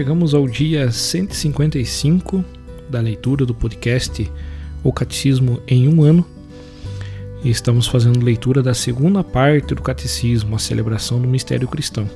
Chegamos 0.00 0.32
ao 0.32 0.48
dia 0.48 0.90
155 0.90 2.42
da 2.88 3.00
leitura 3.00 3.44
do 3.44 3.54
podcast 3.54 4.32
O 4.82 4.94
Catecismo 4.94 5.60
em 5.68 5.88
um 5.88 6.02
ano 6.02 6.26
e 7.44 7.50
estamos 7.50 7.86
fazendo 7.86 8.24
leitura 8.24 8.62
da 8.62 8.72
segunda 8.72 9.22
parte 9.22 9.74
do 9.74 9.82
Catecismo, 9.82 10.56
a 10.56 10.58
celebração 10.58 11.20
do 11.20 11.28
mistério 11.28 11.68
cristão. 11.68 12.08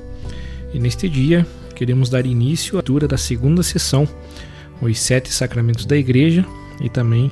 E 0.73 0.79
neste 0.79 1.07
dia 1.07 1.45
queremos 1.75 2.09
dar 2.09 2.25
início 2.25 2.73
à 2.73 2.79
leitura 2.79 3.07
da 3.07 3.17
segunda 3.17 3.61
sessão, 3.61 4.09
os 4.81 4.97
sete 4.97 5.31
sacramentos 5.31 5.85
da 5.85 5.95
Igreja, 5.95 6.43
e 6.81 6.89
também 6.89 7.31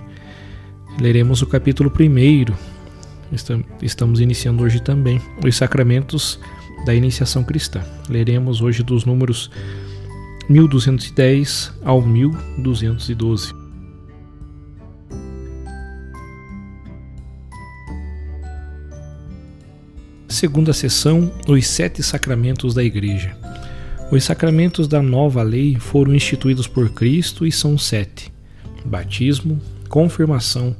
leremos 1.01 1.41
o 1.41 1.47
capítulo 1.47 1.89
primeiro. 1.89 2.55
Estamos 3.81 4.19
iniciando 4.19 4.61
hoje 4.61 4.79
também 4.79 5.19
os 5.43 5.55
sacramentos 5.55 6.39
da 6.85 6.93
iniciação 6.93 7.43
cristã. 7.43 7.81
Leremos 8.07 8.61
hoje 8.61 8.83
dos 8.83 9.03
números 9.03 9.49
1210 10.49 11.73
ao 11.83 12.01
1212. 12.01 13.53
Segunda 20.27 20.73
sessão: 20.73 21.31
Os 21.47 21.67
Sete 21.67 22.03
Sacramentos 22.03 22.73
da 22.73 22.83
Igreja. 22.83 23.37
Os 24.11 24.23
sacramentos 24.23 24.87
da 24.87 25.01
nova 25.01 25.41
lei 25.41 25.75
foram 25.79 26.13
instituídos 26.13 26.67
por 26.67 26.89
Cristo 26.89 27.47
e 27.47 27.51
são 27.51 27.77
sete: 27.77 28.31
batismo, 28.85 29.59
confirmação, 29.89 30.75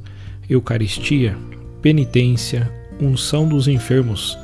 Eucaristia, 0.48 1.36
penitência, 1.80 2.70
unção 3.00 3.48
dos 3.48 3.66
enfermos, 3.66 4.38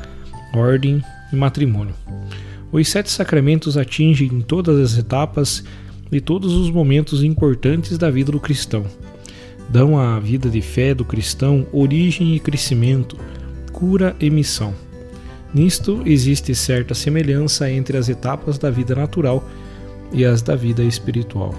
ordem 0.55 1.03
e 1.33 1.37
matrimônio. 1.37 1.95
Os 2.73 2.89
sete 2.89 3.11
sacramentos 3.11 3.77
atingem 3.77 4.41
todas 4.41 4.79
as 4.79 4.99
etapas 4.99 5.65
e 6.13 6.21
todos 6.21 6.53
os 6.55 6.71
momentos 6.71 7.25
importantes 7.25 7.99
da 7.99 8.11
vida 8.11 8.31
do 8.31 8.39
cristão. 8.39 8.85
Dão 9.69 9.99
à 9.99 10.19
vida 10.21 10.49
de 10.49 10.61
fé 10.61 10.95
do 10.95 11.05
cristão 11.05 11.67
origem 11.73 12.35
e 12.35 12.41
crescimento, 12.41 13.17
cura 13.73 14.15
e 14.21 14.31
missão. 14.31 14.75
Nisto 15.53 16.03
existe 16.07 16.55
certa 16.55 16.95
semelhança 16.95 17.71
entre 17.71 17.97
as 17.97 18.09
etapas 18.09 18.57
da 18.57 18.71
vida 18.71 18.95
natural 18.95 19.45
e 20.13 20.25
as 20.25 20.43
da 20.43 20.55
vida 20.55 20.83
espiritual. 20.83 21.55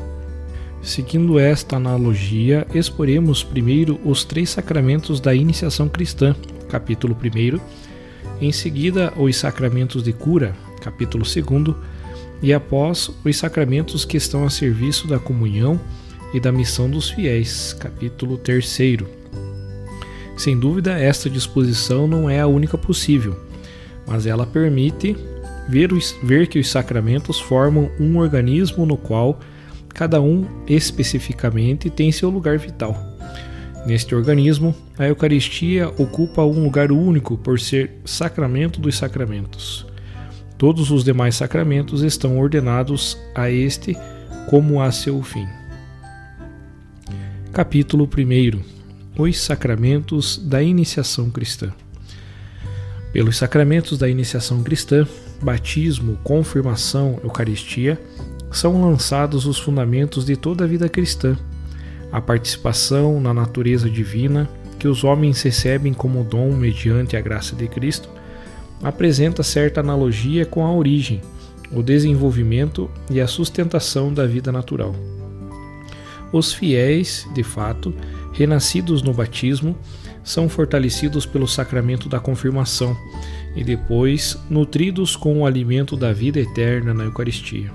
Seguindo 0.81 1.37
esta 1.37 1.75
analogia, 1.75 2.65
exporemos 2.73 3.43
primeiro 3.43 3.99
os 4.03 4.23
três 4.23 4.49
sacramentos 4.49 5.19
da 5.19 5.35
iniciação 5.35 5.87
cristã, 5.87 6.35
capítulo 6.69 7.15
1, 7.15 7.59
em 8.41 8.51
seguida 8.51 9.13
os 9.15 9.35
sacramentos 9.35 10.03
de 10.03 10.11
cura, 10.11 10.55
capítulo 10.81 11.23
2, 11.23 11.75
e 12.41 12.53
após 12.53 13.09
os 13.23 13.37
sacramentos 13.37 14.03
que 14.03 14.17
estão 14.17 14.43
a 14.43 14.49
serviço 14.49 15.07
da 15.07 15.19
comunhão 15.19 15.79
e 16.33 16.39
da 16.39 16.51
missão 16.51 16.89
dos 16.89 17.09
fiéis, 17.09 17.73
capítulo 17.73 18.37
3. 18.37 18.77
Sem 20.35 20.59
dúvida, 20.59 20.99
esta 20.99 21.29
disposição 21.29 22.07
não 22.07 22.29
é 22.29 22.41
a 22.41 22.47
única 22.47 22.77
possível 22.77 23.51
mas 24.05 24.25
ela 24.25 24.45
permite 24.45 25.15
ver, 25.67 25.93
os, 25.93 26.15
ver 26.23 26.47
que 26.47 26.59
os 26.59 26.69
sacramentos 26.69 27.39
formam 27.39 27.89
um 27.99 28.17
organismo 28.17 28.85
no 28.85 28.97
qual 28.97 29.39
cada 29.89 30.21
um 30.21 30.45
especificamente 30.67 31.89
tem 31.89 32.11
seu 32.11 32.29
lugar 32.29 32.57
vital. 32.57 32.95
Neste 33.85 34.13
organismo, 34.13 34.75
a 34.97 35.07
Eucaristia 35.07 35.89
ocupa 35.97 36.43
um 36.43 36.63
lugar 36.63 36.91
único 36.91 37.37
por 37.37 37.59
ser 37.59 37.99
sacramento 38.05 38.79
dos 38.79 38.97
sacramentos. 38.97 39.85
Todos 40.61 40.91
os 40.91 41.03
demais 41.03 41.33
sacramentos 41.33 42.03
estão 42.03 42.37
ordenados 42.37 43.17
a 43.33 43.49
este 43.49 43.97
como 44.47 44.79
a 44.79 44.91
seu 44.91 45.19
fim. 45.23 45.47
Capítulo 47.51 48.07
1 48.07 48.61
Os 49.17 49.41
sacramentos 49.41 50.37
da 50.37 50.61
iniciação 50.61 51.31
cristã. 51.31 51.71
Pelos 53.11 53.37
sacramentos 53.37 53.97
da 53.97 54.07
iniciação 54.07 54.61
cristã, 54.61 55.07
batismo, 55.41 56.19
confirmação, 56.23 57.19
Eucaristia, 57.23 57.99
são 58.51 58.87
lançados 58.87 59.47
os 59.47 59.57
fundamentos 59.57 60.25
de 60.25 60.35
toda 60.35 60.65
a 60.65 60.67
vida 60.67 60.87
cristã. 60.87 61.35
A 62.11 62.21
participação 62.21 63.19
na 63.19 63.33
natureza 63.33 63.89
divina, 63.89 64.47
que 64.77 64.87
os 64.87 65.03
homens 65.03 65.41
recebem 65.41 65.91
como 65.91 66.23
dom 66.23 66.51
mediante 66.51 67.17
a 67.17 67.21
graça 67.21 67.55
de 67.55 67.67
Cristo, 67.67 68.20
apresenta 68.83 69.43
certa 69.43 69.79
analogia 69.79 70.45
com 70.45 70.65
a 70.65 70.73
origem, 70.73 71.21
o 71.71 71.81
desenvolvimento 71.81 72.89
e 73.09 73.21
a 73.21 73.27
sustentação 73.27 74.13
da 74.13 74.25
vida 74.25 74.51
natural. 74.51 74.95
Os 76.31 76.53
fiéis, 76.53 77.27
de 77.33 77.43
fato, 77.43 77.93
renascidos 78.33 79.01
no 79.01 79.13
batismo, 79.13 79.77
são 80.23 80.47
fortalecidos 80.47 81.25
pelo 81.25 81.47
sacramento 81.47 82.07
da 82.07 82.19
confirmação 82.19 82.95
e 83.55 83.63
depois 83.63 84.37
nutridos 84.49 85.15
com 85.15 85.39
o 85.39 85.45
alimento 85.45 85.97
da 85.97 86.13
vida 86.13 86.39
eterna 86.39 86.93
na 86.93 87.03
Eucaristia. 87.03 87.71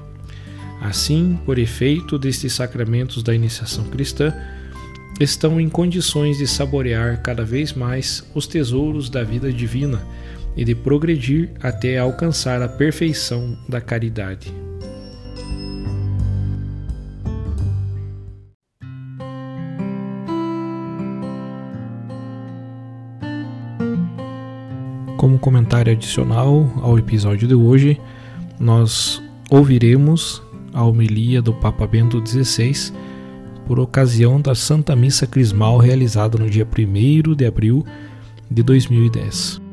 Assim, 0.80 1.38
por 1.44 1.58
efeito 1.58 2.18
destes 2.18 2.52
sacramentos 2.52 3.22
da 3.22 3.34
iniciação 3.34 3.84
cristã, 3.84 4.32
estão 5.18 5.60
em 5.60 5.68
condições 5.68 6.38
de 6.38 6.46
saborear 6.46 7.22
cada 7.22 7.44
vez 7.44 7.72
mais 7.72 8.24
os 8.34 8.46
tesouros 8.46 9.08
da 9.08 9.24
vida 9.24 9.52
divina 9.52 10.00
e 10.56 10.64
de 10.64 10.74
progredir 10.74 11.50
até 11.62 11.98
alcançar 11.98 12.62
a 12.62 12.68
perfeição 12.68 13.56
da 13.68 13.80
caridade. 13.80 14.52
Como 25.16 25.38
comentário 25.38 25.92
adicional 25.92 26.72
ao 26.82 26.98
episódio 26.98 27.48
de 27.48 27.54
hoje, 27.54 28.00
nós 28.60 29.22
ouviremos 29.50 30.42
a 30.72 30.84
homilia 30.84 31.42
do 31.42 31.52
Papa 31.52 31.86
Bento 31.86 32.22
XVI 32.24 32.92
por 33.66 33.80
ocasião 33.80 34.40
da 34.40 34.54
Santa 34.54 34.94
Missa 34.94 35.26
Crismal 35.26 35.78
realizada 35.78 36.38
no 36.38 36.48
dia 36.48 36.66
1 36.66 37.34
de 37.34 37.44
abril 37.44 37.84
de 38.50 38.62
2010. 38.62 39.65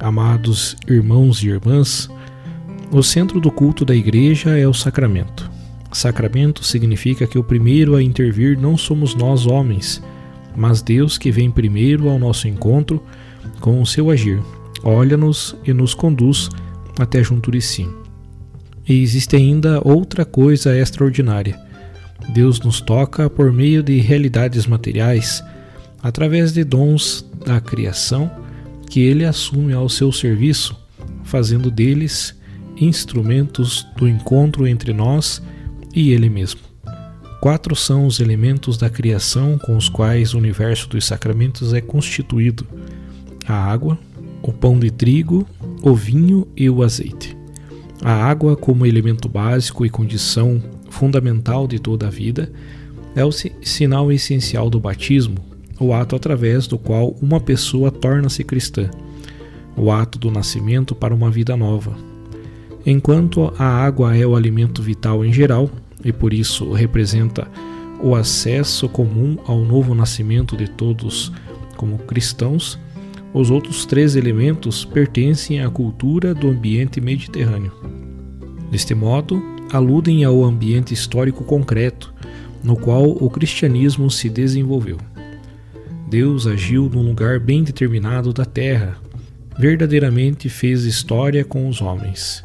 Amados 0.00 0.78
irmãos 0.88 1.42
e 1.42 1.48
irmãs, 1.48 2.08
o 2.90 3.02
centro 3.02 3.38
do 3.38 3.50
culto 3.50 3.84
da 3.84 3.94
Igreja 3.94 4.56
é 4.56 4.66
o 4.66 4.72
sacramento. 4.72 5.50
Sacramento 5.92 6.64
significa 6.64 7.26
que 7.26 7.38
o 7.38 7.44
primeiro 7.44 7.94
a 7.94 8.02
intervir 8.02 8.58
não 8.58 8.78
somos 8.78 9.14
nós 9.14 9.44
homens, 9.44 10.02
mas 10.56 10.80
Deus 10.80 11.18
que 11.18 11.30
vem 11.30 11.50
primeiro 11.50 12.08
ao 12.08 12.18
nosso 12.18 12.48
encontro 12.48 13.04
com 13.60 13.82
o 13.82 13.86
seu 13.86 14.08
agir, 14.08 14.40
olha-nos 14.82 15.54
e 15.66 15.74
nos 15.74 15.92
conduz 15.92 16.48
até 16.98 17.22
junto 17.22 17.50
de 17.50 17.60
si. 17.60 17.86
E 18.88 19.02
existe 19.02 19.36
ainda 19.36 19.86
outra 19.86 20.24
coisa 20.24 20.74
extraordinária. 20.74 21.60
Deus 22.32 22.58
nos 22.60 22.80
toca 22.80 23.28
por 23.28 23.52
meio 23.52 23.82
de 23.82 23.98
realidades 24.00 24.66
materiais, 24.66 25.44
através 26.02 26.54
de 26.54 26.64
dons 26.64 27.22
da 27.44 27.60
criação 27.60 28.30
que 28.90 29.00
ele 29.00 29.24
assume 29.24 29.72
ao 29.72 29.88
seu 29.88 30.10
serviço, 30.12 30.76
fazendo 31.22 31.70
deles 31.70 32.38
instrumentos 32.76 33.86
do 33.96 34.08
encontro 34.08 34.66
entre 34.66 34.92
nós 34.92 35.40
e 35.94 36.10
Ele 36.12 36.28
mesmo. 36.28 36.60
Quatro 37.40 37.74
são 37.76 38.06
os 38.06 38.20
elementos 38.20 38.76
da 38.76 38.90
criação 38.90 39.58
com 39.58 39.76
os 39.76 39.88
quais 39.88 40.34
o 40.34 40.38
universo 40.38 40.88
dos 40.88 41.06
sacramentos 41.06 41.72
é 41.72 41.80
constituído: 41.80 42.66
a 43.46 43.54
água, 43.54 43.98
o 44.42 44.52
pão 44.52 44.78
de 44.78 44.90
trigo, 44.90 45.46
o 45.82 45.94
vinho 45.94 46.46
e 46.56 46.68
o 46.68 46.82
azeite. 46.82 47.36
A 48.02 48.12
água, 48.12 48.56
como 48.56 48.86
elemento 48.86 49.28
básico 49.28 49.86
e 49.86 49.90
condição 49.90 50.62
fundamental 50.88 51.66
de 51.66 51.78
toda 51.78 52.06
a 52.06 52.10
vida, 52.10 52.50
é 53.14 53.24
o 53.24 53.30
sinal 53.32 54.10
essencial 54.10 54.68
do 54.68 54.80
batismo, 54.80 55.49
o 55.80 55.94
ato 55.94 56.14
através 56.14 56.66
do 56.66 56.78
qual 56.78 57.16
uma 57.22 57.40
pessoa 57.40 57.90
torna-se 57.90 58.44
cristã, 58.44 58.90
o 59.76 59.90
ato 59.90 60.18
do 60.18 60.30
nascimento 60.30 60.94
para 60.94 61.14
uma 61.14 61.30
vida 61.30 61.56
nova. 61.56 61.96
Enquanto 62.84 63.52
a 63.58 63.64
água 63.64 64.14
é 64.16 64.26
o 64.26 64.36
alimento 64.36 64.82
vital 64.82 65.24
em 65.24 65.32
geral, 65.32 65.70
e 66.04 66.12
por 66.12 66.32
isso 66.32 66.72
representa 66.72 67.48
o 68.02 68.14
acesso 68.14 68.88
comum 68.88 69.36
ao 69.46 69.58
novo 69.60 69.94
nascimento 69.94 70.56
de 70.56 70.68
todos 70.68 71.32
como 71.76 71.98
cristãos, 71.98 72.78
os 73.32 73.50
outros 73.50 73.86
três 73.86 74.16
elementos 74.16 74.84
pertencem 74.84 75.60
à 75.60 75.70
cultura 75.70 76.34
do 76.34 76.48
ambiente 76.48 77.00
mediterrâneo. 77.00 77.72
Deste 78.70 78.94
modo, 78.94 79.42
aludem 79.72 80.24
ao 80.24 80.44
ambiente 80.44 80.92
histórico 80.92 81.44
concreto 81.44 82.12
no 82.62 82.76
qual 82.76 83.08
o 83.08 83.30
cristianismo 83.30 84.10
se 84.10 84.28
desenvolveu. 84.28 84.98
Deus 86.10 86.44
agiu 86.44 86.90
num 86.92 87.02
lugar 87.02 87.38
bem 87.38 87.62
determinado 87.62 88.32
da 88.32 88.44
terra, 88.44 88.98
verdadeiramente 89.56 90.48
fez 90.48 90.82
história 90.84 91.44
com 91.44 91.68
os 91.68 91.80
homens. 91.80 92.42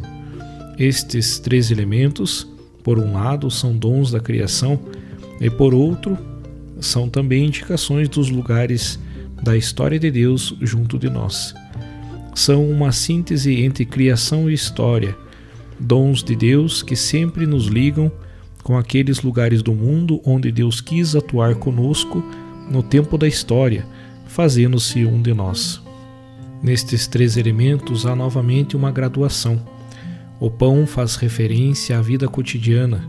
Estes 0.77 1.39
três 1.39 1.71
elementos, 1.71 2.47
por 2.83 2.99
um 2.99 3.13
lado, 3.13 3.49
são 3.49 3.75
dons 3.75 4.11
da 4.11 4.19
criação 4.19 4.79
e 5.41 5.49
por 5.49 5.73
outro, 5.73 6.15
são 6.79 7.09
também 7.09 7.47
indicações 7.47 8.07
dos 8.07 8.29
lugares 8.29 8.99
da 9.41 9.57
história 9.57 9.97
de 9.97 10.11
Deus 10.11 10.55
junto 10.61 10.99
de 10.99 11.09
nós. 11.09 11.55
São 12.35 12.69
uma 12.69 12.91
síntese 12.91 13.63
entre 13.63 13.83
criação 13.83 14.47
e 14.47 14.53
história, 14.53 15.17
dons 15.79 16.23
de 16.23 16.35
Deus 16.35 16.83
que 16.83 16.95
sempre 16.95 17.47
nos 17.47 17.65
ligam 17.65 18.11
com 18.61 18.77
aqueles 18.77 19.23
lugares 19.23 19.63
do 19.63 19.73
mundo 19.73 20.21
onde 20.23 20.51
Deus 20.51 20.81
quis 20.81 21.15
atuar 21.15 21.55
conosco 21.55 22.23
no 22.69 22.81
tempo 22.81 23.17
da 23.17 23.27
história, 23.27 23.85
fazendo-se 24.27 25.05
um 25.05 25.21
de 25.21 25.33
nós. 25.33 25.81
Nestes 26.61 27.07
três 27.07 27.37
elementos 27.37 28.05
há 28.05 28.15
novamente 28.15 28.75
uma 28.75 28.91
graduação. 28.91 29.61
O 30.39 30.49
pão 30.49 30.85
faz 30.85 31.15
referência 31.15 31.97
à 31.97 32.01
vida 32.01 32.27
cotidiana, 32.27 33.07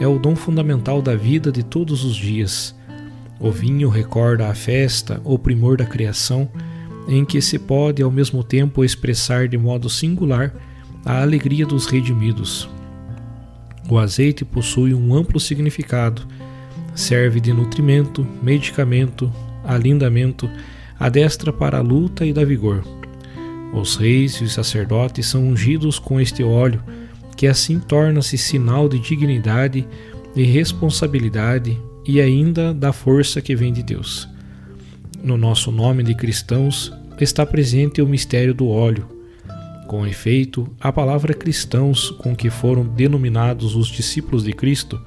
é 0.00 0.06
o 0.06 0.18
dom 0.18 0.36
fundamental 0.36 1.02
da 1.02 1.14
vida 1.14 1.50
de 1.50 1.62
todos 1.62 2.04
os 2.04 2.14
dias 2.14 2.74
o 3.42 3.50
vinho 3.50 3.88
recorda 3.88 4.48
a 4.48 4.54
festa, 4.54 5.20
o 5.24 5.36
primor 5.36 5.76
da 5.76 5.84
criação, 5.84 6.48
em 7.08 7.24
que 7.24 7.42
se 7.42 7.58
pode 7.58 8.00
ao 8.00 8.08
mesmo 8.08 8.44
tempo 8.44 8.84
expressar 8.84 9.48
de 9.48 9.58
modo 9.58 9.90
singular 9.90 10.54
a 11.04 11.20
alegria 11.20 11.66
dos 11.66 11.86
redimidos. 11.86 12.70
O 13.90 13.98
azeite 13.98 14.44
possui 14.44 14.94
um 14.94 15.12
amplo 15.12 15.40
significado. 15.40 16.22
Serve 16.94 17.40
de 17.40 17.52
nutrimento, 17.52 18.26
medicamento, 18.42 19.32
alindamento, 19.64 20.50
adestra 20.98 21.52
para 21.52 21.78
a 21.78 21.82
luta 21.82 22.24
e 22.26 22.32
da 22.32 22.44
vigor. 22.44 22.84
Os 23.72 23.96
reis 23.96 24.34
e 24.34 24.44
os 24.44 24.52
sacerdotes 24.52 25.26
são 25.26 25.48
ungidos 25.48 25.98
com 25.98 26.20
este 26.20 26.44
óleo, 26.44 26.82
que 27.36 27.46
assim 27.46 27.80
torna-se 27.80 28.36
sinal 28.36 28.88
de 28.88 28.98
dignidade 28.98 29.86
e 30.36 30.42
responsabilidade 30.42 31.80
e 32.06 32.20
ainda 32.20 32.74
da 32.74 32.92
força 32.92 33.40
que 33.40 33.56
vem 33.56 33.72
de 33.72 33.82
Deus. 33.82 34.28
No 35.22 35.36
nosso 35.38 35.70
nome 35.70 36.02
de 36.02 36.14
cristãos 36.14 36.92
está 37.20 37.46
presente 37.46 38.02
o 38.02 38.06
mistério 38.06 38.52
do 38.52 38.68
óleo. 38.68 39.06
Com 39.86 40.06
efeito, 40.06 40.68
a 40.80 40.92
palavra 40.92 41.32
cristãos, 41.32 42.10
com 42.10 42.34
que 42.34 42.50
foram 42.50 42.84
denominados 42.84 43.76
os 43.76 43.88
discípulos 43.88 44.44
de 44.44 44.52
Cristo, 44.52 45.00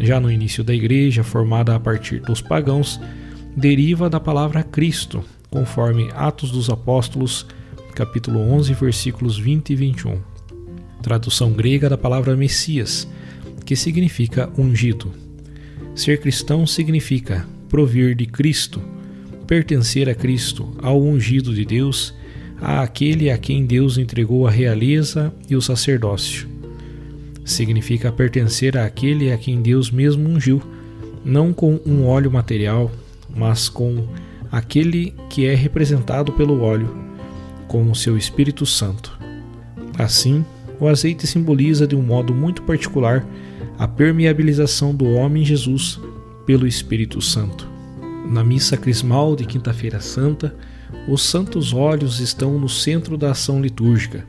já 0.00 0.18
no 0.18 0.32
início 0.32 0.64
da 0.64 0.74
igreja, 0.74 1.22
formada 1.22 1.74
a 1.74 1.80
partir 1.80 2.20
dos 2.20 2.40
pagãos, 2.40 3.00
deriva 3.56 4.08
da 4.08 4.18
palavra 4.18 4.62
Cristo, 4.62 5.22
conforme 5.50 6.08
Atos 6.14 6.50
dos 6.50 6.70
Apóstolos, 6.70 7.46
capítulo 7.94 8.40
11, 8.40 8.72
versículos 8.74 9.38
20 9.38 9.70
e 9.70 9.76
21. 9.76 10.18
Tradução 11.02 11.52
grega 11.52 11.88
da 11.88 11.98
palavra 11.98 12.34
Messias, 12.34 13.06
que 13.64 13.76
significa 13.76 14.50
ungido. 14.56 15.12
Ser 15.94 16.20
cristão 16.20 16.66
significa 16.66 17.46
provir 17.68 18.14
de 18.14 18.26
Cristo, 18.26 18.80
pertencer 19.46 20.08
a 20.08 20.14
Cristo, 20.14 20.76
ao 20.82 21.00
ungido 21.00 21.54
de 21.54 21.64
Deus, 21.64 22.14
a 22.60 22.82
aquele 22.82 23.30
a 23.30 23.38
quem 23.38 23.66
Deus 23.66 23.98
entregou 23.98 24.46
a 24.46 24.50
realeza 24.50 25.32
e 25.48 25.56
o 25.56 25.62
sacerdócio. 25.62 26.49
Significa 27.50 28.12
pertencer 28.12 28.78
àquele 28.78 29.32
a 29.32 29.36
quem 29.36 29.60
Deus 29.60 29.90
mesmo 29.90 30.28
ungiu, 30.28 30.62
não 31.24 31.52
com 31.52 31.80
um 31.84 32.06
óleo 32.06 32.30
material, 32.30 32.88
mas 33.28 33.68
com 33.68 34.06
aquele 34.52 35.12
que 35.28 35.46
é 35.46 35.54
representado 35.56 36.30
pelo 36.30 36.62
óleo, 36.62 36.96
com 37.66 37.90
o 37.90 37.94
seu 37.94 38.16
Espírito 38.16 38.64
Santo. 38.64 39.18
Assim, 39.98 40.44
o 40.78 40.86
azeite 40.86 41.26
simboliza 41.26 41.88
de 41.88 41.96
um 41.96 42.02
modo 42.02 42.32
muito 42.32 42.62
particular 42.62 43.26
a 43.76 43.88
permeabilização 43.88 44.94
do 44.94 45.10
homem 45.10 45.44
Jesus 45.44 45.98
pelo 46.46 46.68
Espírito 46.68 47.20
Santo. 47.20 47.68
Na 48.30 48.44
missa 48.44 48.76
crismal 48.76 49.34
de 49.34 49.44
Quinta-feira 49.44 49.98
Santa, 49.98 50.54
os 51.08 51.22
santos 51.22 51.72
óleos 51.72 52.20
estão 52.20 52.60
no 52.60 52.68
centro 52.68 53.18
da 53.18 53.32
ação 53.32 53.60
litúrgica. 53.60 54.24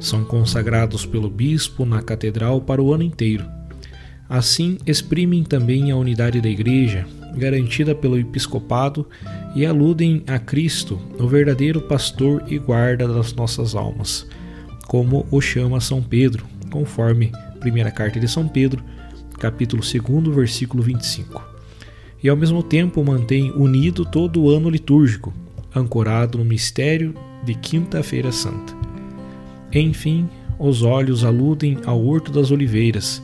São 0.00 0.24
consagrados 0.24 1.06
pelo 1.06 1.30
bispo 1.30 1.84
na 1.84 2.02
catedral 2.02 2.60
para 2.60 2.82
o 2.82 2.92
ano 2.92 3.02
inteiro. 3.02 3.44
Assim, 4.28 4.78
exprimem 4.86 5.44
também 5.44 5.90
a 5.90 5.96
unidade 5.96 6.40
da 6.40 6.48
Igreja, 6.48 7.06
garantida 7.36 7.94
pelo 7.94 8.18
episcopado, 8.18 9.06
e 9.54 9.64
aludem 9.64 10.24
a 10.26 10.38
Cristo, 10.38 10.98
o 11.18 11.28
verdadeiro 11.28 11.82
pastor 11.82 12.42
e 12.48 12.58
guarda 12.58 13.06
das 13.06 13.32
nossas 13.34 13.74
almas, 13.74 14.26
como 14.88 15.26
o 15.30 15.40
chama 15.40 15.80
São 15.80 16.02
Pedro, 16.02 16.44
conforme 16.70 17.30
primeira 17.60 17.90
carta 17.90 18.18
de 18.18 18.28
São 18.28 18.48
Pedro, 18.48 18.82
capítulo 19.38 19.82
2, 19.82 20.34
versículo 20.34 20.82
25. 20.82 21.42
E 22.22 22.28
ao 22.28 22.36
mesmo 22.36 22.62
tempo 22.62 23.04
mantém 23.04 23.52
unido 23.52 24.04
todo 24.04 24.42
o 24.42 24.50
ano 24.50 24.68
litúrgico, 24.68 25.32
ancorado 25.74 26.38
no 26.38 26.44
mistério 26.44 27.14
de 27.44 27.54
Quinta-feira 27.54 28.32
Santa. 28.32 28.83
Enfim, 29.74 30.28
os 30.58 30.82
olhos 30.82 31.24
aludem 31.24 31.78
ao 31.84 32.04
Horto 32.04 32.30
das 32.30 32.50
Oliveiras, 32.50 33.22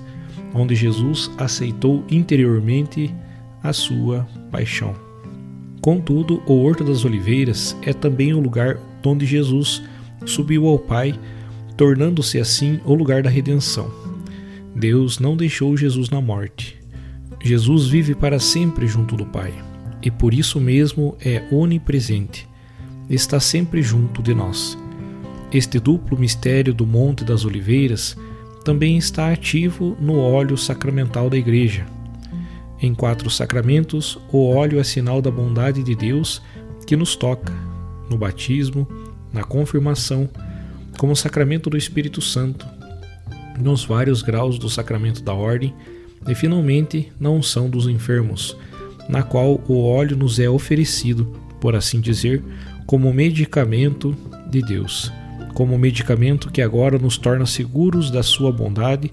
onde 0.52 0.75
Jesus 0.75 1.30
aceitou 1.38 2.04
interiormente 2.11 3.14
a 3.62 3.73
sua 3.73 4.26
paixão. 4.50 4.95
Contudo, 5.80 6.42
o 6.47 6.62
Horto 6.64 6.83
das 6.83 7.04
Oliveiras 7.04 7.76
é 7.83 7.92
também 7.92 8.35
o 8.35 8.40
lugar 8.40 8.78
onde 9.04 9.25
Jesus 9.25 9.83
subiu 10.26 10.66
ao 10.66 10.78
Pai, 10.78 11.19
tornando-se 11.76 12.38
assim 12.38 12.80
o 12.85 12.95
lugar 12.95 13.23
da 13.23 13.30
redenção. 13.30 13.90
Deus 14.75 15.19
não 15.19 15.37
deixou 15.37 15.76
Jesus 15.76 16.11
na 16.11 16.21
morte. 16.21 16.78
Jesus 17.42 17.87
vive 17.87 18.14
para 18.14 18.38
sempre 18.38 18.87
junto 18.87 19.16
do 19.16 19.25
Pai 19.25 19.52
e 20.02 20.11
por 20.11 20.33
isso 20.33 20.61
mesmo 20.61 21.16
é 21.21 21.42
onipresente. 21.50 22.49
Está 23.09 23.40
sempre 23.40 23.83
junto 23.83 24.23
de 24.23 24.35
nós. 24.35 24.78
Este 25.52 25.80
duplo 25.80 26.16
mistério 26.16 26.73
do 26.73 26.87
Monte 26.87 27.25
das 27.25 27.45
Oliveiras 27.45 28.16
também 28.64 28.97
está 28.97 29.33
ativo 29.33 29.97
no 30.00 30.16
óleo 30.16 30.57
sacramental 30.57 31.28
da 31.28 31.37
Igreja. 31.37 31.85
Em 32.80 32.95
quatro 32.95 33.28
sacramentos, 33.28 34.16
o 34.30 34.49
óleo 34.49 34.78
é 34.78 34.85
sinal 34.85 35.21
da 35.21 35.30
bondade 35.30 35.83
de 35.83 35.97
Deus 35.97 36.40
que 36.87 36.95
nos 36.95 37.16
toca, 37.16 37.52
no 38.09 38.16
batismo, 38.16 38.87
na 39.33 39.42
confirmação, 39.42 40.28
como 40.97 41.16
sacramento 41.16 41.69
do 41.69 41.76
Espírito 41.76 42.21
Santo, 42.21 42.64
nos 43.59 43.85
vários 43.85 44.23
graus 44.23 44.57
do 44.57 44.69
sacramento 44.69 45.21
da 45.21 45.35
ordem 45.35 45.75
e 46.28 46.35
finalmente 46.35 47.12
na 47.19 47.28
unção 47.28 47.69
dos 47.69 47.88
enfermos, 47.88 48.57
na 49.09 49.25
qual 49.25 49.61
o 49.66 49.85
óleo 49.85 50.16
nos 50.16 50.38
é 50.38 50.49
oferecido, 50.49 51.25
por 51.61 51.75
assim 51.75 52.00
dizer, 52.00 52.40
como 52.87 53.12
medicamento 53.12 54.16
de 54.49 54.62
Deus, 54.62 55.12
como 55.54 55.78
medicamento 55.78 56.50
que 56.50 56.62
agora 56.62 56.99
nos 56.99 57.16
torna 57.16 57.47
seguros 57.47 58.11
da 58.11 58.23
sua 58.23 58.52
bondade 58.52 59.12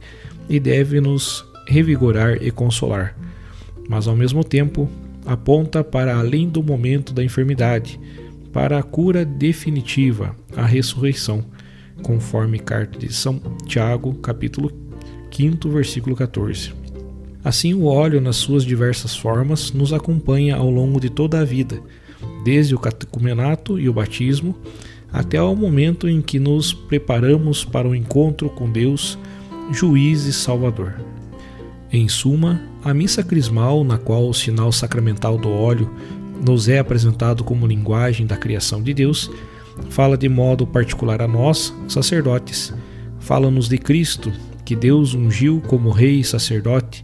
e 0.50 0.60
deve 0.60 1.02
nos 1.02 1.46
revigorar 1.68 2.42
e 2.42 2.50
consolar, 2.52 3.18
mas 3.90 4.08
ao 4.08 4.16
mesmo 4.16 4.44
tempo 4.44 4.90
aponta 5.26 5.84
para 5.84 6.18
além 6.18 6.48
do 6.48 6.64
momento 6.64 7.14
da 7.14 7.24
enfermidade, 7.24 8.00
para 8.54 8.80
a 8.80 8.84
cura 8.84 9.26
definitiva, 9.26 10.36
a 10.56 10.66
ressurreição 10.66 11.46
conforme 12.02 12.60
carta 12.60 12.98
de 12.98 13.12
São 13.14 13.40
Tiago, 13.66 14.14
capítulo 14.16 14.72
5, 15.32 15.70
versículo 15.70 16.16
14. 16.16 16.74
Assim, 17.44 17.74
o 17.74 17.86
óleo, 17.86 18.20
nas 18.20 18.36
suas 18.36 18.64
diversas 18.64 19.16
formas, 19.16 19.72
nos 19.72 19.94
acompanha 19.94 20.56
ao 20.56 20.70
longo 20.70 21.00
de 21.00 21.10
toda 21.10 21.40
a 21.40 21.46
vida, 21.46 21.82
desde 22.44 22.76
o 22.76 22.80
catecumenato 22.80 23.80
e 23.80 23.88
o 23.88 23.94
batismo, 23.94 24.56
até 25.12 25.38
ao 25.38 25.56
momento 25.56 26.08
em 26.08 26.22
que 26.22 26.40
nos 26.40 26.74
preparamos 26.74 27.64
para 27.64 27.88
o 27.88 27.96
encontro 27.96 28.50
com 28.50 28.70
Deus, 28.70 29.18
juiz 29.72 30.26
e 30.26 30.34
salvador. 30.34 30.96
Em 31.92 32.08
suma, 32.08 32.62
a 32.84 32.94
missa 32.94 33.24
crismal, 33.24 33.84
na 33.84 33.98
qual 33.98 34.28
o 34.28 34.34
sinal 34.34 34.72
sacramental 34.72 35.38
do 35.38 35.50
óleo 35.50 35.90
nos 36.46 36.68
é 36.68 36.80
apresentado 36.80 37.44
como 37.44 37.66
linguagem 37.66 38.28
da 38.28 38.38
criação 38.38 38.82
de 38.82 38.94
Deus, 38.94 39.32
fala 39.90 40.18
de 40.18 40.28
modo 40.28 40.68
particular 40.68 41.22
a 41.22 41.28
nós, 41.28 41.74
sacerdotes. 41.88 42.74
Fala-nos 43.20 43.68
de 43.70 43.78
Cristo, 43.78 44.32
que 44.66 44.76
Deus 44.76 45.14
ungiu 45.14 45.62
como 45.68 45.90
Rei 45.90 46.20
e 46.20 46.24
sacerdote, 46.24 47.04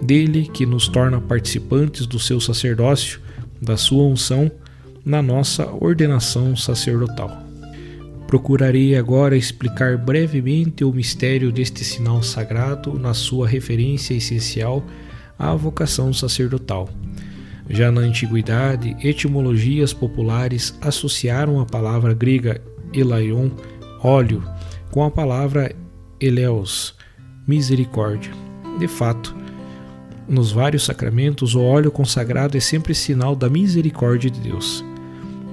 dele 0.00 0.48
que 0.52 0.66
nos 0.66 0.88
torna 0.88 1.20
participantes 1.20 2.06
do 2.06 2.18
seu 2.18 2.40
sacerdócio, 2.40 3.20
da 3.60 3.76
sua 3.76 4.04
unção, 4.04 4.50
na 5.06 5.22
nossa 5.22 5.70
ordenação 5.80 6.56
sacerdotal. 6.56 7.30
Procurarei 8.26 8.96
agora 8.96 9.36
explicar 9.36 9.96
brevemente 9.96 10.82
o 10.82 10.92
mistério 10.92 11.52
deste 11.52 11.84
sinal 11.84 12.24
sagrado 12.24 12.98
na 12.98 13.14
sua 13.14 13.46
referência 13.46 14.14
essencial 14.14 14.84
à 15.38 15.54
vocação 15.54 16.12
sacerdotal. 16.12 16.88
Já 17.70 17.92
na 17.92 18.00
antiguidade, 18.00 18.96
etimologias 19.00 19.92
populares 19.92 20.76
associaram 20.80 21.60
a 21.60 21.66
palavra 21.66 22.12
grega 22.12 22.60
elaion, 22.92 23.50
óleo, 24.02 24.42
com 24.90 25.04
a 25.04 25.10
palavra 25.10 25.72
eleos, 26.20 26.96
misericórdia. 27.46 28.32
De 28.80 28.88
fato, 28.88 29.36
nos 30.28 30.50
vários 30.50 30.84
sacramentos, 30.84 31.54
o 31.54 31.62
óleo 31.62 31.92
consagrado 31.92 32.56
é 32.56 32.60
sempre 32.60 32.92
sinal 32.92 33.36
da 33.36 33.48
misericórdia 33.48 34.28
de 34.28 34.40
Deus. 34.40 34.84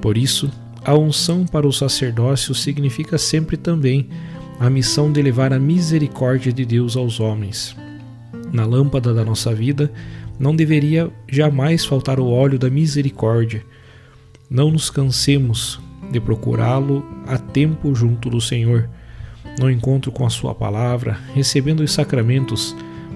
Por 0.03 0.17
isso, 0.17 0.51
a 0.83 0.93
unção 0.93 1.45
para 1.45 1.65
o 1.65 1.71
sacerdócio 1.71 2.53
significa 2.53 3.17
sempre 3.17 3.55
também 3.55 4.09
a 4.59 4.69
missão 4.69 5.09
de 5.09 5.21
levar 5.21 5.53
a 5.53 5.59
misericórdia 5.59 6.51
de 6.51 6.65
Deus 6.65 6.97
aos 6.97 7.21
homens. 7.21 7.73
Na 8.51 8.65
lâmpada 8.65 9.13
da 9.13 9.23
nossa 9.23 9.55
vida 9.55 9.89
não 10.37 10.53
deveria 10.53 11.09
jamais 11.25 11.85
faltar 11.85 12.19
o 12.19 12.27
óleo 12.27 12.59
da 12.59 12.69
misericórdia. 12.69 13.63
Não 14.49 14.69
nos 14.71 14.89
cansemos 14.89 15.79
de 16.11 16.19
procurá-lo 16.19 17.05
a 17.25 17.37
tempo 17.37 17.95
junto 17.95 18.29
do 18.29 18.41
Senhor, 18.41 18.89
no 19.57 19.71
encontro 19.71 20.11
com 20.11 20.25
a 20.25 20.29
Sua 20.29 20.53
palavra, 20.53 21.17
recebendo 21.33 21.79
os 21.79 21.93
sacramentos, 21.93 22.75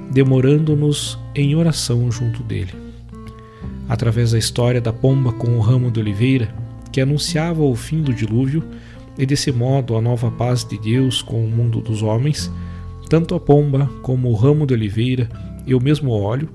demorando-nos 0.10 1.20
em 1.36 1.54
oração 1.54 2.10
junto 2.10 2.42
dele. 2.44 2.72
Através 3.90 4.32
da 4.32 4.38
história 4.38 4.80
da 4.80 4.94
pomba 4.94 5.34
com 5.34 5.58
o 5.58 5.60
ramo 5.60 5.92
de 5.92 6.00
oliveira, 6.00 6.50
que 6.98 7.02
anunciava 7.02 7.62
o 7.62 7.76
fim 7.76 8.02
do 8.02 8.12
dilúvio 8.12 8.64
e 9.20 9.24
desse 9.24 9.52
modo 9.52 9.96
a 9.96 10.02
nova 10.02 10.32
paz 10.32 10.64
de 10.64 10.80
Deus 10.80 11.22
com 11.22 11.46
o 11.46 11.48
mundo 11.48 11.80
dos 11.80 12.02
homens, 12.02 12.52
tanto 13.08 13.36
a 13.36 13.40
pomba 13.40 13.88
como 14.02 14.30
o 14.30 14.34
ramo 14.34 14.66
de 14.66 14.74
oliveira 14.74 15.30
e 15.68 15.76
o 15.76 15.80
mesmo 15.80 16.10
óleo 16.10 16.50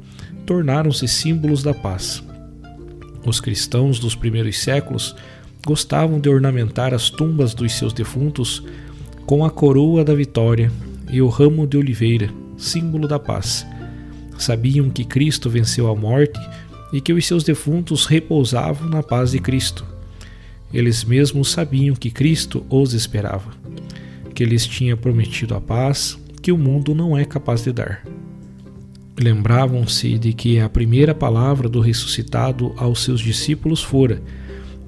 tornaram-se 0.45 1.07
símbolos 1.07 1.63
da 1.63 1.73
paz. 1.73 2.25
Os 3.25 3.39
cristãos 3.39 4.01
dos 4.01 4.17
primeiros 4.17 4.59
séculos 4.59 5.15
gostavam 5.65 6.19
de 6.19 6.29
ornamentar 6.29 6.93
as 6.93 7.09
tumbas 7.09 7.55
dos 7.55 7.73
seus 7.75 7.93
defuntos 7.93 8.65
com 9.25 9.45
a 9.45 9.51
coroa 9.51 10.05
da 10.05 10.13
vitória 10.13 10.73
e 11.09 11.23
o 11.23 11.29
ramo 11.29 11.69
de 11.69 11.77
oliveira, 11.77 12.31
símbolo 12.57 13.07
da 13.07 13.21
paz. 13.21 13.65
Sabiam 14.37 14.91
que 14.91 15.05
Cristo 15.05 15.49
venceu 15.49 15.89
a 15.89 15.95
morte 15.95 16.41
e 16.93 17.01
que 17.01 17.13
os 17.13 17.25
seus 17.25 17.45
defuntos 17.45 18.07
repousavam 18.07 18.89
na 18.89 19.05
paz 19.05 19.31
de 19.31 19.39
Cristo. 19.39 19.92
Eles 20.73 21.05
mesmos 21.05 21.51
sabiam 21.51 21.95
que 21.95 22.11
Cristo 22.11 22.65
os 22.71 22.95
esperava, 22.95 23.51
que 24.35 24.45
lhes 24.45 24.67
tinha 24.67 24.97
prometido 24.97 25.55
a 25.55 25.61
paz 25.61 26.19
que 26.41 26.51
o 26.51 26.59
mundo 26.59 26.95
não 26.95 27.17
é 27.17 27.25
capaz 27.25 27.63
de 27.63 27.73
dar. 27.73 28.03
Lembravam-se 29.21 30.19
de 30.19 30.33
que 30.33 30.59
a 30.59 30.69
primeira 30.69 31.15
palavra 31.15 31.69
do 31.69 31.81
ressuscitado 31.81 32.73
aos 32.77 33.05
seus 33.05 33.21
discípulos 33.21 33.83
fora: 33.83 34.23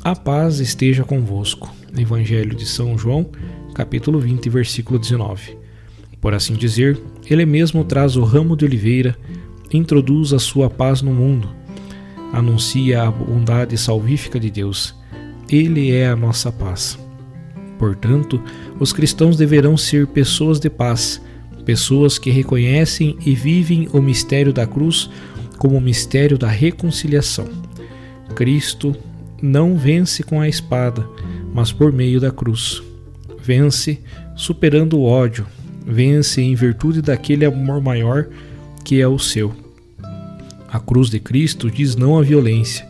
A 0.03 0.17
paz 0.17 0.59
esteja 0.59 1.05
convosco. 1.05 1.73
Evangelho 1.97 2.57
de 2.57 2.67
São 2.67 2.99
João, 2.99 3.31
capítulo 3.75 4.19
20, 4.19 4.49
versículo 4.49 4.99
19. 4.99 5.57
Por 6.21 6.35
assim 6.35 6.55
dizer, 6.55 6.99
ele 7.29 7.45
mesmo 7.47 7.85
traz 7.85 8.17
o 8.17 8.25
ramo 8.25 8.57
de 8.57 8.65
oliveira, 8.65 9.17
introduz 9.73 10.33
a 10.33 10.39
sua 10.39 10.69
paz 10.71 11.03
no 11.03 11.13
mundo, 11.13 11.49
anuncia 12.33 13.03
a 13.03 13.11
bondade 13.11 13.77
salvífica 13.77 14.41
de 14.41 14.51
Deus 14.51 14.95
ele 15.49 15.91
é 15.91 16.09
a 16.09 16.17
nossa 16.17 16.51
paz. 16.51 16.99
Portanto, 17.79 18.43
os 18.79 18.93
cristãos 18.93 19.37
deverão 19.37 19.77
ser 19.77 20.07
pessoas 20.07 20.59
de 20.59 20.71
paz, 20.71 21.21
pessoas 21.65 22.19
que 22.19 22.31
reconhecem 22.31 23.17
e 23.25 23.35
vivem 23.35 23.89
o 23.93 24.01
mistério 24.01 24.53
da 24.53 24.67
cruz 24.67 25.11
como 25.59 25.77
o 25.77 25.81
mistério 25.81 26.37
da 26.37 26.49
reconciliação. 26.49 27.49
Cristo 28.35 28.95
não 29.41 29.77
vence 29.77 30.23
com 30.23 30.41
a 30.41 30.49
espada, 30.49 31.07
mas 31.53 31.73
por 31.73 31.93
meio 31.93 32.21
da 32.21 32.31
cruz. 32.31 32.83
Vence 33.43 34.01
superando 34.35 34.99
o 34.99 35.05
ódio, 35.05 35.47
vence 35.87 36.41
em 36.41 36.55
virtude 36.55 37.03
daquele 37.03 37.45
amor 37.45 37.81
maior 37.81 38.29
que 38.85 39.01
é 39.01 39.09
o 39.09 39.19
seu. 39.19 39.55
A 40.69 40.81
cruz 40.81 41.09
de 41.09 41.21
Cristo 41.21 41.71
diz 41.71 41.95
não 41.95 42.19
à 42.19 42.23
violência. 42.23 42.87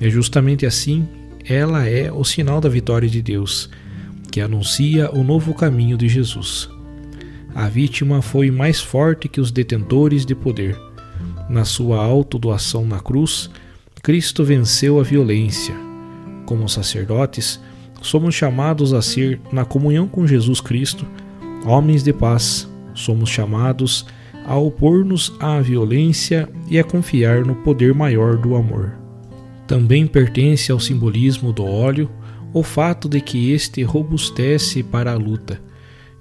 É 0.00 0.08
justamente 0.08 0.64
assim 0.64 1.06
ela 1.48 1.88
é 1.88 2.12
o 2.12 2.22
sinal 2.24 2.60
da 2.60 2.68
vitória 2.68 3.08
de 3.08 3.22
Deus, 3.22 3.70
que 4.30 4.40
anuncia 4.40 5.10
o 5.10 5.24
novo 5.24 5.54
caminho 5.54 5.96
de 5.96 6.06
Jesus. 6.06 6.68
A 7.54 7.68
vítima 7.68 8.20
foi 8.20 8.50
mais 8.50 8.80
forte 8.80 9.28
que 9.28 9.40
os 9.40 9.50
detentores 9.50 10.26
de 10.26 10.34
poder. 10.34 10.78
Na 11.48 11.64
sua 11.64 12.04
autodoação 12.04 12.86
na 12.86 13.00
cruz, 13.00 13.50
Cristo 14.02 14.44
venceu 14.44 15.00
a 15.00 15.02
violência. 15.02 15.74
Como 16.44 16.68
sacerdotes, 16.68 17.58
somos 18.02 18.34
chamados 18.34 18.92
a 18.92 19.00
ser, 19.00 19.40
na 19.50 19.64
comunhão 19.64 20.06
com 20.06 20.26
Jesus 20.26 20.60
Cristo, 20.60 21.06
homens 21.64 22.02
de 22.02 22.12
paz. 22.12 22.68
Somos 22.94 23.30
chamados 23.30 24.04
a 24.44 24.56
opor-nos 24.56 25.32
à 25.40 25.60
violência 25.60 26.48
e 26.68 26.78
a 26.78 26.84
confiar 26.84 27.44
no 27.44 27.54
poder 27.56 27.94
maior 27.94 28.36
do 28.36 28.54
amor. 28.54 29.07
Também 29.68 30.06
pertence 30.06 30.72
ao 30.72 30.80
simbolismo 30.80 31.52
do 31.52 31.62
óleo 31.62 32.10
o 32.54 32.62
fato 32.62 33.06
de 33.06 33.20
que 33.20 33.52
este 33.52 33.82
robustece 33.82 34.82
para 34.82 35.12
a 35.12 35.16
luta. 35.16 35.60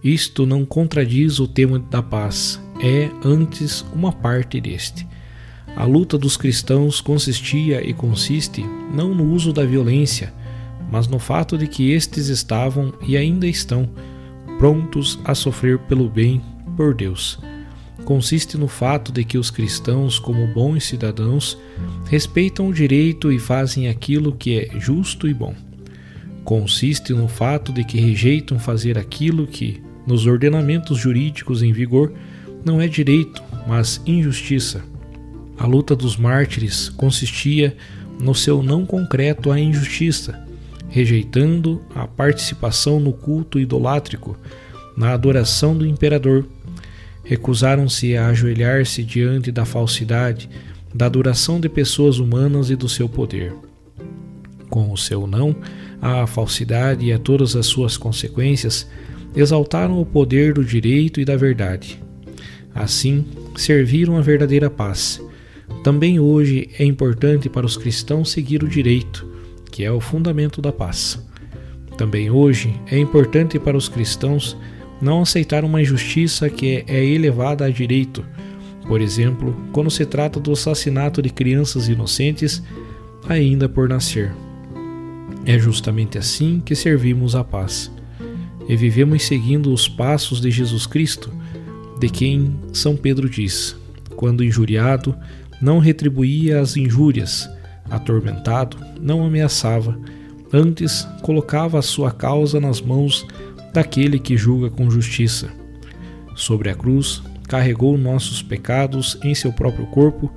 Isto 0.03 0.45
não 0.45 0.65
contradiz 0.65 1.39
o 1.39 1.47
tema 1.47 1.79
da 1.79 2.03
paz, 2.03 2.61
é 2.81 3.09
antes 3.23 3.85
uma 3.93 4.11
parte 4.11 4.59
deste. 4.59 5.07
A 5.77 5.85
luta 5.85 6.17
dos 6.17 6.35
cristãos 6.35 6.99
consistia 6.99 7.81
e 7.81 7.93
consiste 7.93 8.65
não 8.93 9.15
no 9.15 9.31
uso 9.31 9.53
da 9.53 9.63
violência, 9.63 10.33
mas 10.91 11.07
no 11.07 11.17
fato 11.17 11.57
de 11.57 11.67
que 11.67 11.91
estes 11.91 12.27
estavam 12.27 12.93
e 13.07 13.15
ainda 13.15 13.47
estão 13.47 13.89
prontos 14.57 15.17
a 15.23 15.33
sofrer 15.33 15.79
pelo 15.79 16.09
bem 16.09 16.41
por 16.75 16.93
Deus 16.93 17.39
consiste 18.05 18.57
no 18.57 18.67
fato 18.67 19.11
de 19.11 19.23
que 19.23 19.37
os 19.37 19.49
cristãos, 19.49 20.19
como 20.19 20.47
bons 20.47 20.85
cidadãos, 20.85 21.57
respeitam 22.05 22.67
o 22.67 22.73
direito 22.73 23.31
e 23.31 23.39
fazem 23.39 23.89
aquilo 23.89 24.31
que 24.31 24.59
é 24.59 24.79
justo 24.79 25.27
e 25.27 25.33
bom. 25.33 25.53
Consiste 26.43 27.13
no 27.13 27.27
fato 27.27 27.73
de 27.73 27.83
que 27.83 27.99
rejeitam 27.99 28.57
fazer 28.57 28.97
aquilo 28.97 29.45
que, 29.45 29.81
nos 30.05 30.25
ordenamentos 30.25 30.97
jurídicos 30.97 31.61
em 31.61 31.73
vigor, 31.73 32.13
não 32.63 32.79
é 32.79 32.87
direito, 32.87 33.43
mas 33.67 34.01
injustiça. 34.05 34.81
A 35.57 35.65
luta 35.65 35.95
dos 35.95 36.15
mártires 36.15 36.89
consistia 36.89 37.75
no 38.19 38.33
seu 38.33 38.63
não 38.63 38.85
concreto 38.85 39.51
à 39.51 39.59
injustiça, 39.59 40.39
rejeitando 40.89 41.81
a 41.93 42.07
participação 42.07 42.99
no 42.99 43.11
culto 43.11 43.59
idolátrico, 43.59 44.37
na 44.95 45.13
adoração 45.13 45.77
do 45.77 45.85
imperador 45.85 46.45
recusaram-se 47.27 48.15
a 48.15 48.27
ajoelhar-se 48.29 49.03
diante 49.03 49.51
da 49.51 49.65
falsidade, 49.65 50.49
da 50.95 51.07
adoração 51.07 51.59
de 51.59 51.67
pessoas 51.67 52.19
humanas 52.19 52.69
e 52.69 52.75
do 52.75 52.87
seu 52.87 53.09
poder. 53.09 53.53
Com 54.69 54.91
o 54.91 54.97
seu 54.97 55.27
não 55.27 55.53
à 56.01 56.25
falsidade 56.25 57.05
e 57.05 57.11
a 57.11 57.19
todas 57.19 57.55
as 57.55 57.65
suas 57.65 57.97
consequências, 57.97 58.89
exaltaram 59.35 59.99
o 59.99 60.05
poder 60.05 60.53
do 60.53 60.63
direito 60.63 61.19
e 61.19 61.25
da 61.25 61.35
verdade. 61.35 62.01
Assim, 62.73 63.25
serviram 63.57 64.15
a 64.15 64.21
verdadeira 64.21 64.69
paz. 64.69 65.21
Também 65.83 66.21
hoje 66.21 66.69
é 66.79 66.85
importante 66.85 67.49
para 67.49 67.65
os 67.65 67.75
cristãos 67.75 68.31
seguir 68.31 68.63
o 68.63 68.69
direito, 68.69 69.27
que 69.69 69.83
é 69.83 69.91
o 69.91 69.99
fundamento 69.99 70.61
da 70.61 70.71
paz. 70.71 71.21
Também 71.97 72.31
hoje 72.31 72.73
é 72.89 72.97
importante 72.97 73.59
para 73.59 73.75
os 73.75 73.89
cristãos 73.89 74.55
não 75.01 75.21
aceitar 75.21 75.63
uma 75.63 75.81
injustiça 75.81 76.49
que 76.49 76.83
é 76.87 77.03
elevada 77.03 77.65
a 77.65 77.69
direito. 77.69 78.25
Por 78.87 79.01
exemplo, 79.01 79.55
quando 79.71 79.91
se 79.91 80.05
trata 80.05 80.39
do 80.39 80.51
assassinato 80.51 81.21
de 81.21 81.29
crianças 81.29 81.87
inocentes 81.87 82.63
ainda 83.27 83.67
por 83.67 83.89
nascer. 83.89 84.33
É 85.45 85.57
justamente 85.57 86.17
assim 86.17 86.61
que 86.63 86.75
servimos 86.75 87.35
a 87.35 87.43
paz. 87.43 87.91
E 88.67 88.75
vivemos 88.75 89.23
seguindo 89.23 89.73
os 89.73 89.87
passos 89.87 90.41
de 90.41 90.51
Jesus 90.51 90.85
Cristo, 90.85 91.31
de 91.99 92.09
quem 92.09 92.53
São 92.73 92.95
Pedro 92.95 93.29
diz: 93.29 93.75
quando 94.15 94.43
injuriado, 94.43 95.15
não 95.61 95.79
retribuía 95.79 96.59
as 96.59 96.75
injúrias, 96.75 97.49
atormentado, 97.89 98.77
não 98.99 99.25
ameaçava, 99.25 99.97
antes 100.51 101.07
colocava 101.21 101.79
a 101.79 101.81
sua 101.81 102.11
causa 102.11 102.59
nas 102.59 102.81
mãos 102.81 103.25
daquele 103.73 104.19
que 104.19 104.37
julga 104.37 104.69
com 104.69 104.89
justiça. 104.89 105.49
Sobre 106.35 106.69
a 106.69 106.75
cruz, 106.75 107.21
carregou 107.47 107.97
nossos 107.97 108.41
pecados 108.41 109.17
em 109.23 109.33
seu 109.33 109.51
próprio 109.53 109.85
corpo, 109.87 110.31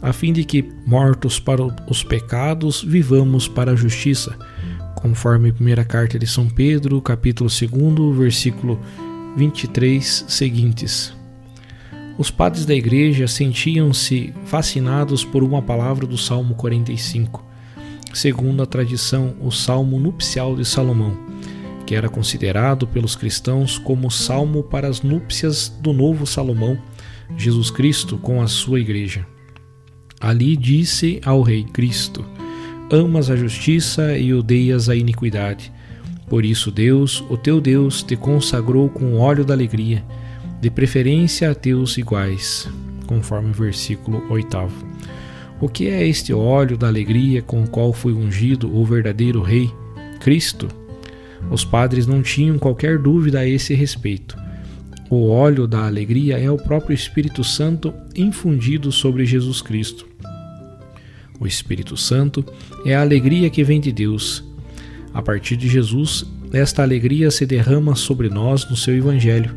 a 0.00 0.12
fim 0.12 0.32
de 0.32 0.44
que, 0.44 0.68
mortos 0.86 1.38
para 1.38 1.62
os 1.88 2.02
pecados, 2.02 2.82
vivamos 2.82 3.46
para 3.46 3.72
a 3.72 3.76
justiça, 3.76 4.36
conforme 4.96 5.50
a 5.50 5.52
primeira 5.52 5.84
carta 5.84 6.18
de 6.18 6.26
São 6.26 6.48
Pedro, 6.48 7.00
capítulo 7.00 7.50
2, 7.50 8.16
versículo 8.16 8.80
23 9.36 10.24
seguintes. 10.28 11.14
Os 12.18 12.30
padres 12.30 12.66
da 12.66 12.74
igreja 12.74 13.26
sentiam-se 13.26 14.32
fascinados 14.44 15.24
por 15.24 15.42
uma 15.42 15.62
palavra 15.62 16.06
do 16.06 16.18
Salmo 16.18 16.54
45, 16.54 17.44
segundo 18.12 18.62
a 18.62 18.66
tradição, 18.66 19.34
o 19.40 19.50
Salmo 19.50 19.98
nupcial 19.98 20.54
de 20.54 20.64
Salomão, 20.64 21.16
que 21.92 21.96
era 21.96 22.08
considerado 22.08 22.86
pelos 22.86 23.14
cristãos 23.14 23.76
como 23.76 24.10
salmo 24.10 24.62
para 24.62 24.88
as 24.88 25.02
núpcias 25.02 25.68
do 25.68 25.92
novo 25.92 26.26
Salomão, 26.26 26.78
Jesus 27.36 27.70
Cristo, 27.70 28.16
com 28.16 28.40
a 28.40 28.46
sua 28.46 28.80
igreja. 28.80 29.26
Ali 30.18 30.56
disse 30.56 31.20
ao 31.22 31.42
Rei 31.42 31.64
Cristo: 31.64 32.24
Amas 32.90 33.28
a 33.28 33.36
justiça 33.36 34.16
e 34.16 34.32
odeias 34.32 34.88
a 34.88 34.96
iniquidade. 34.96 35.70
Por 36.30 36.46
isso, 36.46 36.70
Deus, 36.70 37.22
o 37.28 37.36
teu 37.36 37.60
Deus, 37.60 38.02
te 38.02 38.16
consagrou 38.16 38.88
com 38.88 39.18
óleo 39.18 39.44
da 39.44 39.52
alegria 39.52 40.02
de 40.62 40.70
preferência 40.70 41.50
a 41.50 41.54
teus 41.54 41.98
iguais, 41.98 42.70
conforme 43.06 43.50
o 43.50 43.52
versículo 43.52 44.22
8. 44.30 44.56
O 45.60 45.68
que 45.68 45.88
é 45.88 46.08
este 46.08 46.32
óleo 46.32 46.78
da 46.78 46.86
alegria 46.86 47.42
com 47.42 47.62
o 47.62 47.68
qual 47.68 47.92
foi 47.92 48.14
ungido 48.14 48.74
o 48.74 48.82
verdadeiro 48.82 49.42
Rei, 49.42 49.70
Cristo? 50.20 50.80
Os 51.50 51.64
padres 51.64 52.06
não 52.06 52.22
tinham 52.22 52.58
qualquer 52.58 52.98
dúvida 52.98 53.40
a 53.40 53.46
esse 53.46 53.74
respeito. 53.74 54.36
O 55.10 55.28
óleo 55.28 55.66
da 55.66 55.86
alegria 55.86 56.38
é 56.38 56.50
o 56.50 56.56
próprio 56.56 56.94
Espírito 56.94 57.44
Santo 57.44 57.92
infundido 58.16 58.90
sobre 58.90 59.26
Jesus 59.26 59.60
Cristo. 59.60 60.06
O 61.38 61.46
Espírito 61.46 61.96
Santo 61.96 62.44
é 62.86 62.94
a 62.94 63.00
alegria 63.00 63.50
que 63.50 63.64
vem 63.64 63.80
de 63.80 63.92
Deus. 63.92 64.42
A 65.12 65.20
partir 65.20 65.56
de 65.56 65.68
Jesus, 65.68 66.24
esta 66.52 66.82
alegria 66.82 67.30
se 67.30 67.44
derrama 67.44 67.94
sobre 67.94 68.28
nós 68.28 68.68
no 68.70 68.76
seu 68.76 68.96
Evangelho 68.96 69.54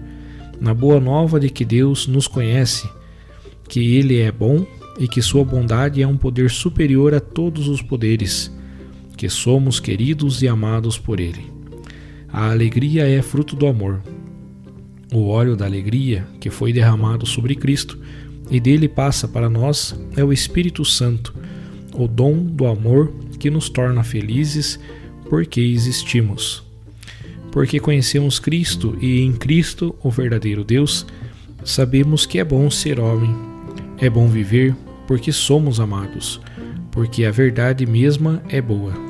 na 0.59 0.73
boa 0.73 0.99
nova 0.99 1.39
de 1.39 1.49
que 1.49 1.65
Deus 1.65 2.07
nos 2.07 2.27
conhece, 2.27 2.89
que 3.67 3.95
Ele 3.95 4.19
é 4.19 4.31
bom 4.31 4.65
e 4.99 5.07
que 5.07 5.21
Sua 5.21 5.43
bondade 5.43 6.01
é 6.01 6.07
um 6.07 6.17
poder 6.17 6.49
superior 6.49 7.13
a 7.13 7.19
todos 7.19 7.67
os 7.67 7.81
poderes, 7.81 8.51
que 9.17 9.29
somos 9.29 9.79
queridos 9.79 10.41
e 10.41 10.47
amados 10.47 10.97
por 10.97 11.19
Ele. 11.19 11.54
A 12.35 12.51
alegria 12.51 13.07
é 13.07 13.21
fruto 13.21 13.55
do 13.55 13.65
amor. 13.65 14.01
O 15.13 15.29
óleo 15.29 15.55
da 15.55 15.65
alegria 15.65 16.27
que 16.41 16.49
foi 16.49 16.73
derramado 16.73 17.25
sobre 17.25 17.55
Cristo 17.55 17.97
e 18.51 18.59
dele 18.59 18.89
passa 18.89 19.25
para 19.25 19.49
nós 19.49 19.97
é 20.17 20.23
o 20.23 20.33
Espírito 20.33 20.83
Santo, 20.83 21.33
o 21.93 22.09
dom 22.09 22.43
do 22.43 22.67
amor 22.67 23.13
que 23.39 23.49
nos 23.49 23.69
torna 23.69 24.03
felizes 24.03 24.77
porque 25.29 25.61
existimos 25.61 26.65
porque 27.55 27.79
conhecemos 27.79 28.37
Cristo 28.37 28.97
e 28.99 29.21
em 29.21 29.31
Cristo, 29.31 29.95
o 30.03 30.11
verdadeiro 30.11 30.61
Deus, 30.61 31.05
sabemos 31.63 32.25
que 32.25 32.37
é 32.37 32.43
bom 32.43 32.69
ser 32.69 32.99
homem, 32.99 33.33
é 33.97 34.09
bom 34.09 34.27
viver, 34.27 34.75
porque 35.07 35.31
somos 35.31 35.79
amados, 35.79 36.41
porque 36.91 37.23
a 37.23 37.31
verdade 37.31 37.85
mesma 37.85 38.43
é 38.49 38.59
boa. 38.61 39.04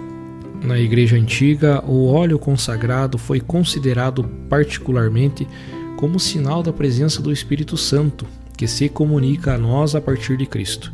Na 0.65 0.79
Igreja 0.79 1.15
Antiga, 1.15 1.83
o 1.85 2.07
óleo 2.07 2.39
consagrado 2.39 3.19
foi 3.19 3.39
considerado 3.39 4.23
particularmente 4.49 5.47
como 5.95 6.19
sinal 6.19 6.63
da 6.63 6.73
presença 6.73 7.21
do 7.21 7.31
Espírito 7.31 7.77
Santo, 7.77 8.25
que 8.57 8.67
se 8.67 8.89
comunica 8.89 9.53
a 9.53 9.57
nós 9.59 9.93
a 9.93 10.01
partir 10.01 10.35
de 10.37 10.47
Cristo. 10.47 10.91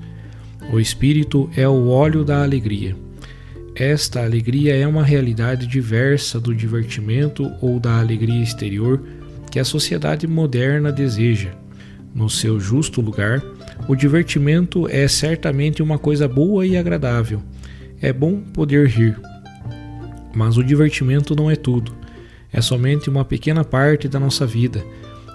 O 0.73 0.79
Espírito 0.79 1.49
é 1.55 1.65
o 1.69 1.87
óleo 1.87 2.25
da 2.25 2.43
alegria. 2.43 2.97
Esta 3.73 4.21
alegria 4.21 4.75
é 4.75 4.85
uma 4.85 5.05
realidade 5.05 5.65
diversa 5.65 6.37
do 6.37 6.53
divertimento 6.53 7.49
ou 7.61 7.79
da 7.79 7.97
alegria 7.97 8.43
exterior 8.43 9.01
que 9.49 9.57
a 9.57 9.65
sociedade 9.65 10.27
moderna 10.27 10.91
deseja. 10.91 11.51
No 12.13 12.29
seu 12.29 12.59
justo 12.59 12.99
lugar, 12.99 13.41
o 13.87 13.95
divertimento 13.95 14.85
é 14.89 15.07
certamente 15.07 15.81
uma 15.81 15.97
coisa 15.97 16.27
boa 16.27 16.67
e 16.67 16.75
agradável. 16.75 17.41
É 18.01 18.11
bom 18.11 18.41
poder 18.41 18.87
rir. 18.89 19.17
Mas 20.33 20.57
o 20.57 20.63
divertimento 20.63 21.35
não 21.35 21.49
é 21.49 21.55
tudo. 21.55 21.93
É 22.51 22.61
somente 22.61 23.09
uma 23.09 23.25
pequena 23.25 23.63
parte 23.63 24.07
da 24.07 24.19
nossa 24.19 24.45
vida. 24.45 24.83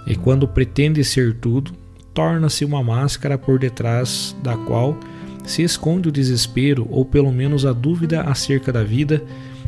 E 0.06 0.14
quando 0.14 0.46
pretende 0.46 1.02
ser 1.02 1.34
tudo, 1.34 1.72
torna-se 2.14 2.64
uma 2.64 2.82
máscara 2.82 3.36
por 3.36 3.58
detrás 3.58 4.34
da 4.42 4.56
qual 4.56 4.96
se 5.44 5.62
esconde 5.62 6.08
o 6.08 6.12
desespero 6.12 6.86
ou 6.90 7.04
pelo 7.04 7.30
menos 7.30 7.64
a 7.64 7.72
dúvida 7.72 8.22
acerca 8.22 8.72
da 8.72 8.82
vida, 8.82 9.22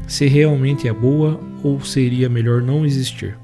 se 0.07 0.27
realmente 0.27 0.89
é 0.89 0.93
boa 0.93 1.41
ou 1.63 1.81
seria 1.81 2.29
melhor 2.29 2.63
não 2.63 2.85
existir. 2.85 3.37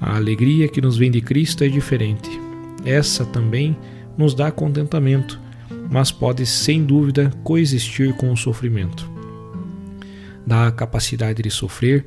A 0.00 0.16
alegria 0.16 0.68
que 0.68 0.80
nos 0.80 0.96
vem 0.96 1.10
de 1.10 1.20
Cristo 1.20 1.64
é 1.64 1.68
diferente. 1.68 2.30
Essa 2.84 3.24
também 3.24 3.76
nos 4.16 4.34
dá 4.34 4.50
contentamento, 4.50 5.40
mas 5.90 6.10
pode 6.10 6.46
sem 6.46 6.84
dúvida 6.84 7.30
coexistir 7.42 8.14
com 8.16 8.32
o 8.32 8.36
sofrimento. 8.36 9.13
Dá 10.46 10.66
a 10.66 10.72
capacidade 10.72 11.42
de 11.42 11.50
sofrer 11.50 12.04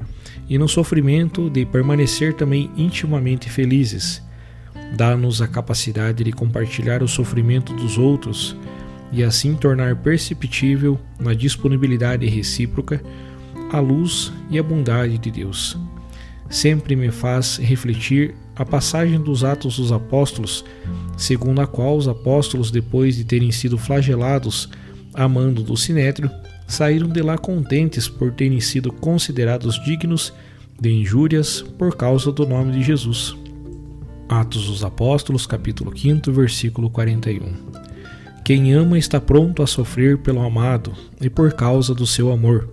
e 0.48 0.58
no 0.58 0.68
sofrimento 0.68 1.50
de 1.50 1.66
permanecer 1.66 2.34
também 2.34 2.70
intimamente 2.78 3.50
felizes. 3.50 4.22
Dá-nos 4.96 5.42
a 5.42 5.48
capacidade 5.48 6.24
de 6.24 6.32
compartilhar 6.32 7.02
o 7.02 7.08
sofrimento 7.08 7.74
dos 7.74 7.98
outros 7.98 8.56
e 9.12 9.24
assim 9.24 9.56
tornar 9.56 9.96
perceptível 9.96 11.00
na 11.20 11.34
disponibilidade 11.34 12.28
recíproca 12.28 13.02
a 13.72 13.80
luz 13.80 14.32
e 14.50 14.58
a 14.58 14.64
bondade 14.64 15.18
de 15.18 15.32
Deus. 15.32 15.78
Sempre 16.50 16.96
me 16.96 17.12
faz 17.12 17.58
refletir 17.58 18.36
a 18.56 18.66
passagem 18.66 19.20
dos 19.20 19.44
Atos 19.44 19.78
dos 19.78 19.92
Apóstolos, 19.92 20.64
segundo 21.18 21.60
a 21.60 21.68
qual 21.68 21.98
os 21.98 22.08
apóstolos, 22.08 22.72
depois 22.72 23.16
de 23.16 23.26
terem 23.26 23.52
sido 23.52 23.78
flagelados 23.78 24.70
a 25.18 25.28
mando 25.28 25.64
do 25.64 25.76
Sinétrio, 25.76 26.30
saíram 26.68 27.10
de 27.10 27.22
lá 27.24 27.40
contentes 27.40 28.08
por 28.08 28.32
terem 28.32 28.62
sido 28.62 28.92
considerados 28.92 29.84
dignos 29.84 30.32
de 30.80 30.92
injúrias 30.92 31.64
por 31.76 31.98
causa 31.98 32.32
do 32.32 32.46
nome 32.46 32.74
de 32.74 32.84
Jesus. 32.84 33.36
Atos 34.30 34.68
dos 34.68 34.84
Apóstolos, 34.84 35.48
capítulo 35.48 35.92
5, 35.98 36.32
versículo 36.32 36.88
41. 36.92 37.52
Quem 38.46 38.74
ama 38.74 38.98
está 38.98 39.20
pronto 39.20 39.64
a 39.64 39.68
sofrer 39.68 40.20
pelo 40.20 40.42
amado 40.42 40.94
e 41.20 41.32
por 41.32 41.52
causa 41.54 41.96
do 41.96 42.06
seu 42.06 42.32
amor, 42.32 42.70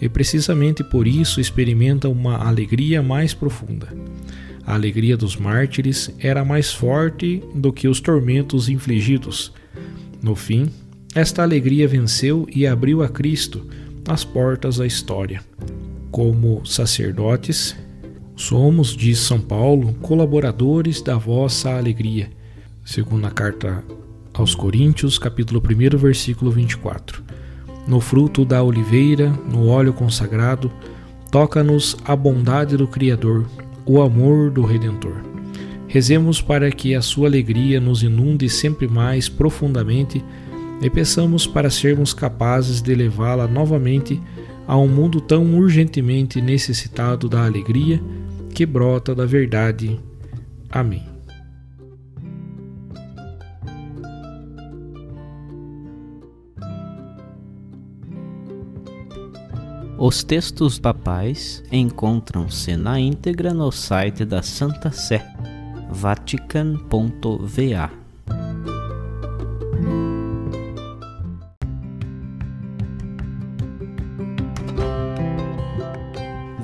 e 0.00 0.08
precisamente 0.08 0.82
por 0.82 1.06
isso 1.06 1.40
experimenta 1.40 2.08
uma 2.08 2.36
alegria 2.36 3.00
mais 3.00 3.32
profunda. 3.32 3.88
A 4.66 4.74
alegria 4.74 5.16
dos 5.16 5.36
mártires 5.36 6.10
era 6.18 6.44
mais 6.44 6.72
forte 6.72 7.40
do 7.54 7.72
que 7.72 7.86
os 7.86 8.00
tormentos 8.00 8.68
infligidos. 8.68 9.52
No 10.20 10.34
fim, 10.34 10.68
esta 11.16 11.42
alegria 11.42 11.88
venceu 11.88 12.46
e 12.54 12.66
abriu 12.66 13.02
a 13.02 13.08
Cristo 13.08 13.66
as 14.06 14.22
portas 14.22 14.76
da 14.76 14.86
história. 14.86 15.40
Como 16.10 16.60
sacerdotes, 16.66 17.74
somos, 18.36 18.94
diz 18.94 19.18
São 19.20 19.40
Paulo, 19.40 19.94
colaboradores 20.02 21.00
da 21.00 21.16
vossa 21.16 21.70
alegria. 21.70 22.28
Segundo 22.84 23.26
a 23.26 23.30
carta 23.30 23.82
aos 24.34 24.54
Coríntios, 24.54 25.18
capítulo 25.18 25.58
1, 25.58 25.96
versículo 25.96 26.50
24. 26.50 27.24
No 27.88 27.98
fruto 27.98 28.44
da 28.44 28.62
oliveira, 28.62 29.30
no 29.50 29.68
óleo 29.68 29.94
consagrado, 29.94 30.70
toca-nos 31.32 31.96
a 32.04 32.14
bondade 32.14 32.76
do 32.76 32.86
Criador, 32.86 33.46
o 33.86 34.02
amor 34.02 34.50
do 34.50 34.66
Redentor. 34.66 35.22
Rezemos 35.88 36.42
para 36.42 36.70
que 36.70 36.94
a 36.94 37.00
sua 37.00 37.26
alegria 37.26 37.80
nos 37.80 38.02
inunde 38.02 38.50
sempre 38.50 38.86
mais 38.86 39.30
profundamente 39.30 40.22
e 40.80 40.90
peçamos 40.90 41.46
para 41.46 41.70
sermos 41.70 42.12
capazes 42.12 42.82
de 42.82 42.94
levá-la 42.94 43.46
novamente 43.46 44.20
a 44.66 44.76
um 44.76 44.88
mundo 44.88 45.20
tão 45.20 45.56
urgentemente 45.56 46.40
necessitado 46.40 47.28
da 47.28 47.44
alegria 47.44 48.00
que 48.54 48.66
brota 48.66 49.14
da 49.14 49.24
verdade. 49.24 50.00
Amém. 50.70 51.16
Os 59.98 60.22
textos 60.22 60.78
papais 60.78 61.64
encontram-se 61.72 62.76
na 62.76 63.00
íntegra 63.00 63.54
no 63.54 63.72
site 63.72 64.26
da 64.26 64.42
Santa 64.42 64.90
Sé, 64.90 65.26
vatican.va. 65.90 66.86